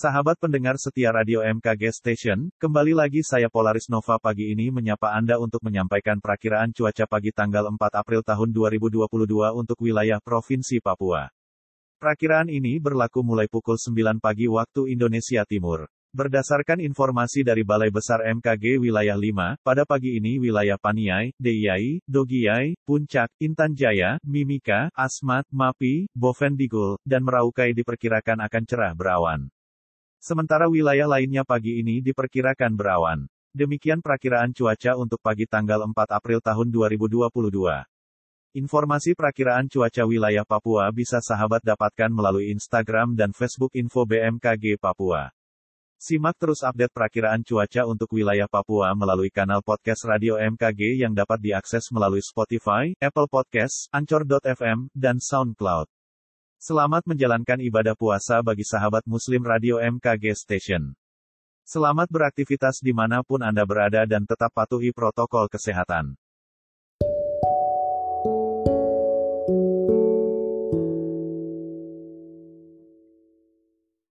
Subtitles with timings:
[0.00, 5.36] Sahabat pendengar setia Radio MKG Station, kembali lagi saya Polaris Nova pagi ini menyapa Anda
[5.36, 9.04] untuk menyampaikan perakiraan cuaca pagi tanggal 4 April tahun 2022
[9.52, 11.28] untuk wilayah Provinsi Papua.
[12.00, 15.84] Perakiraan ini berlaku mulai pukul 9 pagi waktu Indonesia Timur.
[16.16, 22.72] Berdasarkan informasi dari Balai Besar MKG Wilayah 5, pada pagi ini wilayah Paniai, Deiyai, Dogiai,
[22.88, 29.52] Puncak, Intan Jaya, Mimika, Asmat, Mapi, Bovendigul, dan Meraukai diperkirakan akan cerah berawan.
[30.20, 33.24] Sementara wilayah lainnya pagi ini diperkirakan berawan.
[33.56, 37.32] Demikian perakiraan cuaca untuk pagi tanggal 4 April tahun 2022.
[38.52, 45.32] Informasi perakiraan cuaca wilayah Papua bisa sahabat dapatkan melalui Instagram dan Facebook Info BMKG Papua.
[45.96, 51.40] Simak terus update perakiraan cuaca untuk wilayah Papua melalui kanal podcast Radio MKG yang dapat
[51.40, 55.88] diakses melalui Spotify, Apple Podcasts, Anchor.fm, dan SoundCloud.
[56.60, 60.92] Selamat menjalankan ibadah puasa bagi sahabat Muslim Radio MKG Station.
[61.64, 66.12] Selamat beraktivitas di mana pun Anda berada dan tetap patuhi protokol kesehatan.